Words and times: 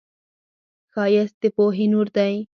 ښایست 0.93 1.35
د 1.41 1.43
پوهې 1.55 1.85
نور 1.93 2.07
دی 2.17 2.35